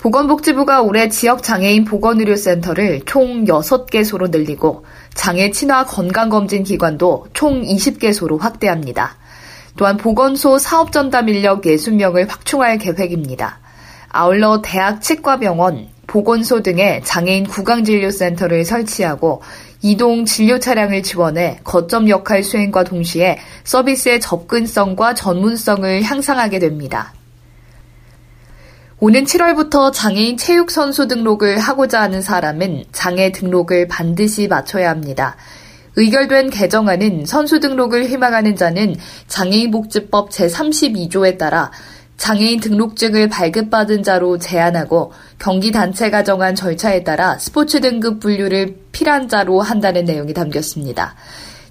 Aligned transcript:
보건복지부가 0.00 0.80
올해 0.80 1.10
지역 1.10 1.42
장애인 1.42 1.84
보건의료센터를 1.84 3.02
총 3.04 3.44
6개소로 3.44 4.30
늘리고 4.30 4.86
장애 5.12 5.50
친화 5.50 5.84
건강검진 5.84 6.62
기관도 6.62 7.26
총 7.34 7.60
20개소로 7.60 8.40
확대합니다. 8.40 9.16
또한 9.76 9.98
보건소 9.98 10.58
사업전담 10.58 11.28
인력 11.28 11.62
60명을 11.62 12.28
확충할 12.30 12.78
계획입니다. 12.78 13.58
아울러 14.08 14.62
대학 14.62 15.02
치과병원, 15.02 15.88
보건소 16.06 16.62
등의 16.62 17.02
장애인 17.04 17.44
구강진료센터를 17.44 18.64
설치하고 18.64 19.42
이동 19.82 20.24
진료 20.24 20.58
차량을 20.58 21.02
지원해 21.02 21.60
거점 21.62 22.08
역할 22.08 22.42
수행과 22.42 22.84
동시에 22.84 23.38
서비스의 23.64 24.20
접근성과 24.20 25.12
전문성을 25.12 26.02
향상하게 26.02 26.58
됩니다. 26.58 27.12
오는 29.02 29.24
7월부터 29.24 29.94
장애인 29.94 30.36
체육 30.36 30.70
선수 30.70 31.08
등록을 31.08 31.58
하고자 31.58 32.02
하는 32.02 32.20
사람은 32.20 32.84
장애 32.92 33.32
등록을 33.32 33.88
반드시 33.88 34.46
마쳐야 34.46 34.90
합니다. 34.90 35.36
의결된 35.96 36.50
개정안은 36.50 37.24
선수 37.24 37.60
등록을 37.60 38.10
희망하는 38.10 38.56
자는 38.56 38.94
장애인복지법 39.26 40.28
제32조에 40.28 41.38
따라 41.38 41.70
장애인 42.18 42.60
등록증을 42.60 43.30
발급받은 43.30 44.02
자로 44.02 44.36
제한하고 44.36 45.14
경기단체가 45.38 46.22
정한 46.22 46.54
절차에 46.54 47.02
따라 47.02 47.38
스포츠 47.38 47.80
등급 47.80 48.20
분류를 48.20 48.76
필한 48.92 49.30
자로 49.30 49.62
한다는 49.62 50.04
내용이 50.04 50.34
담겼습니다. 50.34 51.14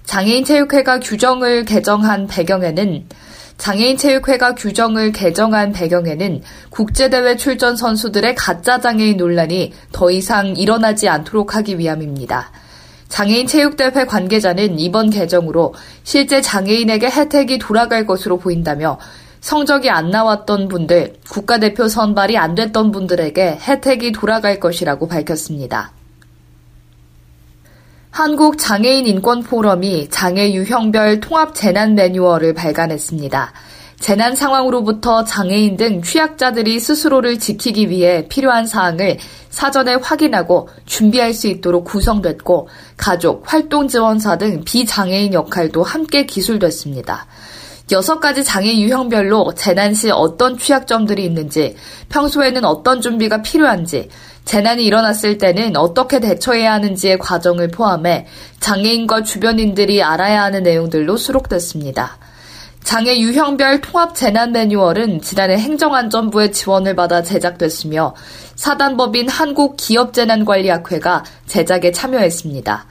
장애인 0.02 0.44
체육회가 0.44 0.98
규정을 0.98 1.64
개정한 1.64 2.26
배경에는 2.26 3.06
장애인 3.60 3.98
체육회가 3.98 4.54
규정을 4.54 5.12
개정한 5.12 5.72
배경에는 5.72 6.40
국제대회 6.70 7.36
출전 7.36 7.76
선수들의 7.76 8.34
가짜 8.34 8.80
장애인 8.80 9.18
논란이 9.18 9.74
더 9.92 10.10
이상 10.10 10.56
일어나지 10.56 11.10
않도록 11.10 11.54
하기 11.54 11.78
위함입니다. 11.78 12.52
장애인 13.10 13.46
체육대회 13.46 14.06
관계자는 14.06 14.78
이번 14.78 15.10
개정으로 15.10 15.74
실제 16.04 16.40
장애인에게 16.40 17.10
혜택이 17.10 17.58
돌아갈 17.58 18.06
것으로 18.06 18.38
보인다며 18.38 18.98
성적이 19.42 19.90
안 19.90 20.08
나왔던 20.08 20.68
분들, 20.68 21.16
국가대표 21.28 21.86
선발이 21.86 22.38
안 22.38 22.54
됐던 22.54 22.92
분들에게 22.92 23.58
혜택이 23.60 24.12
돌아갈 24.12 24.58
것이라고 24.58 25.06
밝혔습니다. 25.06 25.92
한국 28.10 28.58
장애인 28.58 29.06
인권 29.06 29.40
포럼이 29.44 30.08
장애 30.10 30.52
유형별 30.52 31.20
통합 31.20 31.54
재난 31.54 31.94
매뉴얼을 31.94 32.54
발간했습니다. 32.54 33.52
재난 34.00 34.34
상황으로부터 34.34 35.24
장애인 35.24 35.76
등 35.76 36.02
취약자들이 36.02 36.80
스스로를 36.80 37.38
지키기 37.38 37.88
위해 37.88 38.26
필요한 38.28 38.66
사항을 38.66 39.18
사전에 39.50 39.94
확인하고 39.94 40.68
준비할 40.86 41.32
수 41.32 41.46
있도록 41.46 41.84
구성됐고 41.84 42.68
가족, 42.96 43.44
활동 43.46 43.86
지원사 43.86 44.38
등 44.38 44.62
비장애인 44.64 45.32
역할도 45.32 45.84
함께 45.84 46.26
기술됐습니다. 46.26 47.26
여섯 47.92 48.20
가지 48.20 48.44
장애 48.44 48.76
유형별로 48.76 49.54
재난 49.54 49.94
시 49.94 50.10
어떤 50.10 50.56
취약점들이 50.58 51.24
있는지, 51.24 51.76
평소에는 52.08 52.64
어떤 52.64 53.00
준비가 53.00 53.42
필요한지, 53.42 54.08
재난이 54.44 54.84
일어났을 54.84 55.38
때는 55.38 55.76
어떻게 55.76 56.20
대처해야 56.20 56.72
하는지의 56.74 57.18
과정을 57.18 57.68
포함해 57.68 58.26
장애인과 58.60 59.22
주변인들이 59.22 60.02
알아야 60.02 60.42
하는 60.42 60.62
내용들로 60.62 61.16
수록됐습니다. 61.16 62.18
장애 62.82 63.18
유형별 63.18 63.82
통합 63.82 64.14
재난 64.14 64.52
매뉴얼은 64.52 65.20
지난해 65.20 65.56
행정안전부의 65.56 66.52
지원을 66.52 66.96
받아 66.96 67.22
제작됐으며 67.22 68.14
사단법인 68.56 69.28
한국기업재난관리학회가 69.28 71.24
제작에 71.46 71.92
참여했습니다. 71.92 72.86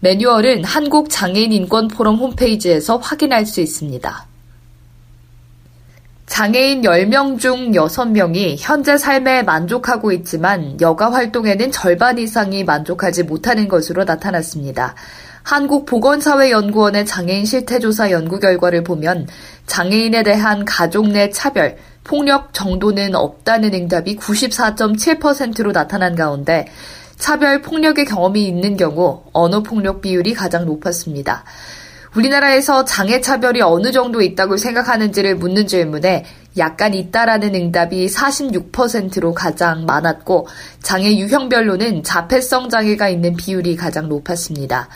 매뉴얼은 0.00 0.64
한국장애인인권포럼 0.64 2.16
홈페이지에서 2.16 2.98
확인할 2.98 3.46
수 3.46 3.60
있습니다. 3.60 4.33
장애인 6.34 6.82
10명 6.82 7.38
중 7.38 7.70
6명이 7.70 8.56
현재 8.58 8.98
삶에 8.98 9.44
만족하고 9.44 10.10
있지만 10.10 10.76
여가 10.80 11.12
활동에는 11.12 11.70
절반 11.70 12.18
이상이 12.18 12.64
만족하지 12.64 13.22
못하는 13.22 13.68
것으로 13.68 14.02
나타났습니다. 14.02 14.96
한국보건사회연구원의 15.44 17.06
장애인 17.06 17.44
실태조사 17.44 18.10
연구 18.10 18.40
결과를 18.40 18.82
보면 18.82 19.28
장애인에 19.66 20.24
대한 20.24 20.64
가족 20.64 21.06
내 21.06 21.30
차별, 21.30 21.76
폭력 22.02 22.52
정도는 22.52 23.14
없다는 23.14 23.72
응답이 23.72 24.16
94.7%로 24.16 25.70
나타난 25.70 26.16
가운데 26.16 26.66
차별 27.16 27.62
폭력의 27.62 28.06
경험이 28.06 28.44
있는 28.44 28.76
경우 28.76 29.22
언어 29.32 29.62
폭력 29.62 30.00
비율이 30.00 30.34
가장 30.34 30.66
높았습니다. 30.66 31.44
우리나라에서 32.16 32.84
장애 32.84 33.20
차별이 33.20 33.60
어느 33.60 33.90
정도 33.90 34.22
있다고 34.22 34.56
생각하는지를 34.56 35.36
묻는 35.36 35.66
질문에 35.66 36.24
약간 36.56 36.94
있다라는 36.94 37.54
응답이 37.54 38.06
46%로 38.06 39.34
가장 39.34 39.84
많았고 39.86 40.46
장애 40.80 41.16
유형별로는 41.16 42.04
자폐성 42.04 42.68
장애가 42.68 43.08
있는 43.08 43.34
비율이 43.34 43.74
가장 43.76 44.08
높았습니다. 44.08 44.88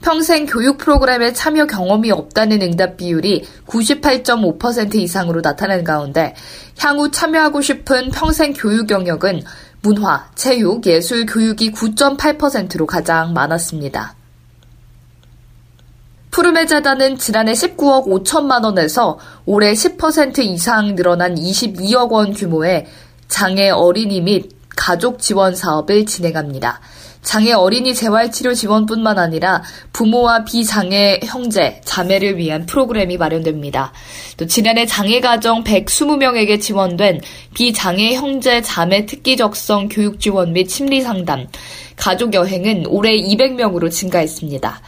평생 0.00 0.46
교육 0.46 0.78
프로그램에 0.78 1.32
참여 1.32 1.66
경험이 1.66 2.10
없다는 2.10 2.62
응답 2.62 2.96
비율이 2.96 3.44
98.5% 3.66 4.94
이상으로 4.94 5.42
나타난 5.42 5.84
가운데 5.84 6.34
향후 6.78 7.10
참여하고 7.10 7.60
싶은 7.60 8.10
평생 8.10 8.54
교육 8.54 8.90
영역은 8.90 9.42
문화, 9.82 10.30
체육, 10.36 10.86
예술 10.86 11.26
교육이 11.26 11.72
9.8%로 11.72 12.86
가장 12.86 13.34
많았습니다. 13.34 14.19
푸르메 16.30 16.66
재단은 16.66 17.18
지난해 17.18 17.52
19억 17.52 18.06
5천만 18.06 18.64
원에서 18.64 19.18
올해 19.46 19.72
10% 19.72 20.38
이상 20.38 20.94
늘어난 20.94 21.34
22억 21.34 22.10
원 22.10 22.32
규모의 22.32 22.86
장애 23.26 23.70
어린이 23.70 24.20
및 24.20 24.50
가족 24.76 25.18
지원 25.18 25.56
사업을 25.56 26.06
진행합니다. 26.06 26.80
장애 27.22 27.52
어린이 27.52 27.94
재활치료 27.94 28.54
지원뿐만 28.54 29.18
아니라 29.18 29.62
부모와 29.92 30.44
비장애 30.44 31.20
형제, 31.24 31.80
자매를 31.84 32.38
위한 32.38 32.64
프로그램이 32.64 33.18
마련됩니다. 33.18 33.92
또 34.36 34.46
지난해 34.46 34.86
장애가정 34.86 35.64
120명에게 35.64 36.60
지원된 36.60 37.20
비장애 37.54 38.14
형제, 38.14 38.62
자매 38.62 39.04
특기적성 39.04 39.88
교육 39.88 40.18
지원 40.18 40.52
및 40.52 40.70
심리 40.70 41.02
상담, 41.02 41.46
가족 41.96 42.32
여행은 42.32 42.86
올해 42.86 43.20
200명으로 43.20 43.90
증가했습니다. 43.90 44.80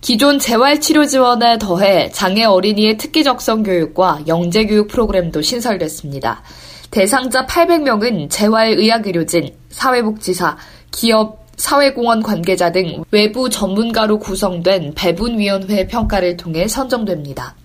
기존 0.00 0.38
재활치료 0.38 1.06
지원에 1.06 1.58
더해 1.58 2.10
장애 2.12 2.44
어린이의 2.44 2.96
특기적성 2.98 3.64
교육과 3.64 4.20
영재 4.28 4.64
교육 4.64 4.88
프로그램도 4.88 5.42
신설됐습니다. 5.42 6.42
대상자 6.90 7.44
800명은 7.46 8.30
재활의학의료진, 8.30 9.50
사회복지사, 9.70 10.56
기업, 10.90 11.46
사회공헌 11.56 12.22
관계자 12.22 12.70
등 12.70 13.02
외부 13.10 13.50
전문가로 13.50 14.20
구성된 14.20 14.94
배분위원회 14.94 15.88
평가를 15.88 16.36
통해 16.36 16.68
선정됩니다. 16.68 17.56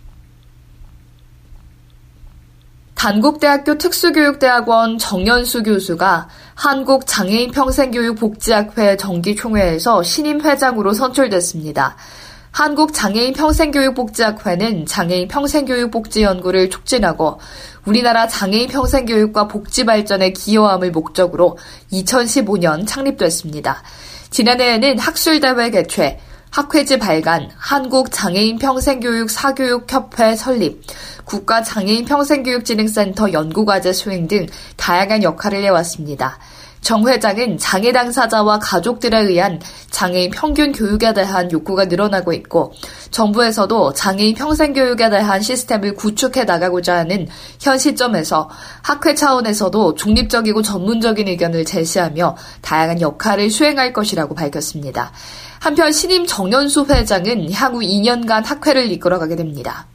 단국대학교 3.03 3.77
특수교육대학원 3.77 4.97
정연수 4.97 5.63
교수가 5.63 6.29
한국장애인평생교육복지학회 6.55 8.95
정기총회에서 8.95 10.03
신임 10.03 10.39
회장으로 10.39 10.93
선출됐습니다. 10.93 11.97
한국장애인 12.51 13.33
평생교육복지학회는 13.33 14.85
장애인 14.85 15.27
평생교육복지 15.27 16.23
연구를 16.23 16.69
촉진하고 16.69 17.41
우리나라 17.83 18.25
장애인 18.25 18.69
평생교육과 18.69 19.49
복지 19.49 19.83
발전에 19.83 20.31
기여함을 20.31 20.91
목적으로 20.91 21.57
2015년 21.91 22.87
창립됐습니다. 22.87 23.83
지난해에는 24.29 24.97
학술대회 24.97 25.71
개최, 25.71 26.19
학회지 26.53 26.99
발간, 26.99 27.49
한국장애인 27.57 28.59
평생교육 28.59 29.31
사교육협회 29.31 30.35
설립, 30.35 30.83
국가장애인 31.25 32.05
평생교육진흥센터 32.05 33.33
연구과제 33.33 33.91
수행 33.91 34.27
등 34.27 34.45
다양한 34.77 35.23
역할을 35.23 35.63
해왔습니다. 35.63 36.37
정 36.83 37.07
회장은 37.07 37.57
장애 37.57 37.91
당사자와 37.93 38.59
가족들에 38.59 39.21
의한 39.21 39.59
장애인 39.89 40.31
평균 40.31 40.73
교육에 40.73 41.13
대한 41.13 41.49
욕구가 41.51 41.85
늘어나고 41.85 42.33
있고 42.33 42.73
정부에서도 43.09 43.93
장애인 43.93 44.35
평생 44.35 44.73
교육에 44.73 45.09
대한 45.09 45.41
시스템을 45.41 45.95
구축해 45.95 46.43
나가고자 46.43 46.97
하는 46.97 47.27
현 47.59 47.77
시점에서 47.77 48.49
학회 48.81 49.15
차원에서도 49.15 49.95
중립적이고 49.95 50.61
전문적인 50.61 51.27
의견을 51.29 51.63
제시하며 51.63 52.35
다양한 52.61 53.01
역할을 53.01 53.49
수행할 53.49 53.93
것이라고 53.93 54.35
밝혔습니다. 54.35 55.13
한편 55.59 55.93
신임 55.93 56.27
정연수 56.27 56.87
회장은 56.89 57.51
향후 57.53 57.79
2년간 57.79 58.43
학회를 58.43 58.91
이끌어가게 58.91 59.37
됩니다. 59.37 59.87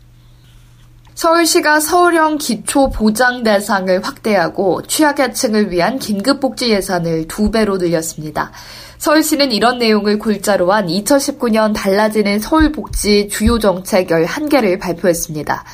서울시가 1.18 1.80
서울형 1.80 2.38
기초 2.38 2.90
보장 2.90 3.42
대상을 3.42 4.04
확대하고 4.04 4.82
취약계층을 4.82 5.72
위한 5.72 5.98
긴급복지 5.98 6.70
예산을 6.70 7.26
두 7.26 7.50
배로 7.50 7.76
늘렸습니다. 7.76 8.52
서울시는 8.98 9.50
이런 9.50 9.78
내용을 9.78 10.20
골자로 10.20 10.72
한 10.72 10.86
2019년 10.86 11.74
달라지는 11.74 12.38
서울복지 12.38 13.30
주요 13.30 13.58
정책 13.58 14.10
11개를 14.10 14.78
발표했습니다. 14.78 15.64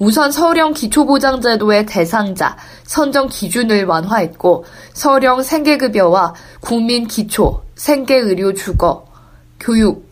우선 0.00 0.32
서울형 0.32 0.72
기초보장제도의 0.72 1.86
대상자, 1.86 2.56
선정 2.82 3.28
기준을 3.28 3.84
완화했고 3.84 4.64
서울형 4.94 5.44
생계급여와 5.44 6.34
국민기초, 6.58 7.62
생계의료 7.76 8.52
주거, 8.54 9.06
교육, 9.60 10.07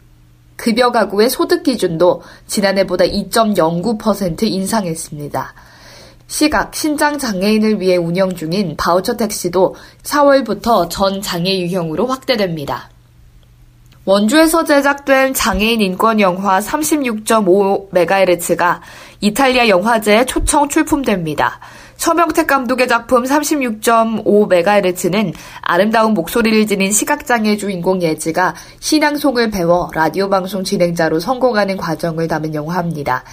급여 0.56 0.90
가구의 0.90 1.30
소득 1.30 1.62
기준도 1.62 2.22
지난해보다 2.46 3.04
2.09% 3.04 4.42
인상했습니다. 4.42 5.54
시각, 6.28 6.74
신장 6.74 7.18
장애인을 7.18 7.80
위해 7.80 7.96
운영 7.96 8.34
중인 8.34 8.76
바우처 8.76 9.16
택시도 9.16 9.76
4월부터 10.02 10.90
전 10.90 11.22
장애 11.22 11.60
유형으로 11.60 12.06
확대됩니다. 12.06 12.90
원주에서 14.06 14.64
제작된 14.64 15.34
장애인 15.34 15.80
인권 15.80 16.18
영화 16.20 16.58
36.5MHz가 16.60 18.80
이탈리아 19.20 19.68
영화제에 19.68 20.24
초청 20.26 20.68
출품됩니다. 20.68 21.58
서명택 21.96 22.46
감독의 22.46 22.88
작품 22.88 23.24
36.5MHz는 23.24 25.32
아름다운 25.62 26.14
목소리를 26.14 26.66
지닌 26.66 26.92
시각장애 26.92 27.56
주인공 27.56 28.02
예지가 28.02 28.54
신앙송을 28.80 29.50
배워 29.50 29.90
라디오 29.94 30.28
방송 30.28 30.62
진행자로 30.62 31.20
성공하는 31.20 31.76
과정을 31.76 32.28
담은 32.28 32.54
영화입니다. 32.54 33.24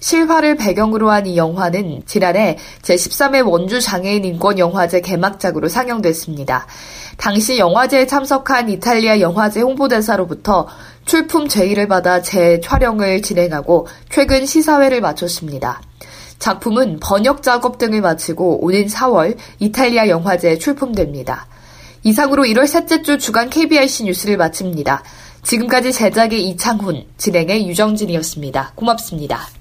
실화를 0.00 0.56
배경으로 0.56 1.10
한 1.10 1.26
이 1.26 1.36
영화는 1.36 2.04
지난해 2.06 2.56
제13회 2.82 3.46
원주 3.46 3.82
장애인 3.82 4.24
인권 4.24 4.58
영화제 4.58 5.02
개막작으로 5.02 5.68
상영됐습니다. 5.68 6.66
당시 7.18 7.58
영화제에 7.58 8.06
참석한 8.06 8.70
이탈리아 8.70 9.20
영화제 9.20 9.60
홍보대사로부터 9.60 10.66
출품 11.04 11.48
제의를 11.48 11.86
받아 11.86 12.22
재촬영을 12.22 13.20
진행하고 13.20 13.88
최근 14.10 14.46
시사회를 14.46 15.02
마쳤습니다. 15.02 15.82
작품은 16.40 16.98
번역 17.00 17.42
작업 17.44 17.78
등을 17.78 18.00
마치고 18.00 18.64
오는 18.64 18.86
4월 18.86 19.36
이탈리아 19.60 20.08
영화제에 20.08 20.58
출품됩니다. 20.58 21.46
이상으로 22.02 22.44
1월 22.44 22.66
셋째 22.66 23.02
주 23.02 23.18
주간 23.18 23.50
KBRC 23.50 24.04
뉴스를 24.04 24.36
마칩니다. 24.36 25.04
지금까지 25.42 25.92
제작의 25.92 26.48
이창훈, 26.48 27.04
진행의 27.18 27.68
유정진이었습니다. 27.68 28.72
고맙습니다. 28.74 29.59